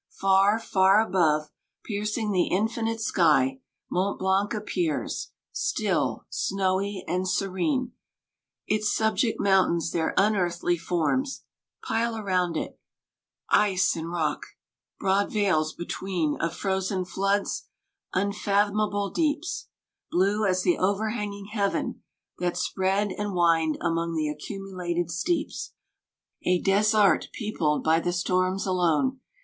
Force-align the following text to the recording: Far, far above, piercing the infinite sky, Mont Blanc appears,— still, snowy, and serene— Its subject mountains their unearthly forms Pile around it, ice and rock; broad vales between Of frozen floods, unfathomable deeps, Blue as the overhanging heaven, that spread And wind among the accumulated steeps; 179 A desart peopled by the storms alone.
Far, 0.17 0.57
far 0.57 0.99
above, 0.99 1.51
piercing 1.83 2.31
the 2.31 2.47
infinite 2.47 2.99
sky, 2.99 3.61
Mont 3.87 4.17
Blanc 4.17 4.51
appears,— 4.51 5.29
still, 5.51 6.25
snowy, 6.27 7.05
and 7.07 7.27
serene— 7.29 7.91
Its 8.67 8.91
subject 8.91 9.39
mountains 9.39 9.91
their 9.91 10.15
unearthly 10.17 10.75
forms 10.75 11.43
Pile 11.83 12.17
around 12.17 12.57
it, 12.57 12.79
ice 13.51 13.95
and 13.95 14.11
rock; 14.11 14.43
broad 14.99 15.31
vales 15.31 15.71
between 15.71 16.35
Of 16.41 16.55
frozen 16.55 17.05
floods, 17.05 17.67
unfathomable 18.11 19.11
deeps, 19.11 19.67
Blue 20.09 20.45
as 20.47 20.63
the 20.63 20.79
overhanging 20.79 21.49
heaven, 21.51 22.01
that 22.39 22.57
spread 22.57 23.11
And 23.11 23.35
wind 23.35 23.77
among 23.79 24.15
the 24.15 24.29
accumulated 24.29 25.11
steeps; 25.11 25.73
179 26.43 26.55
A 26.55 26.59
desart 26.81 27.29
peopled 27.33 27.83
by 27.83 27.99
the 27.99 28.11
storms 28.11 28.65
alone. 28.65 29.19